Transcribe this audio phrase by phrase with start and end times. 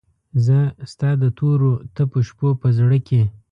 [0.45, 0.57] زه
[0.91, 3.21] ستا دتوروتپوشپوپه زړه کې